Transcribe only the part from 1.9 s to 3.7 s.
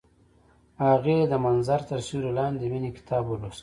سیوري لاندې د مینې کتاب ولوست.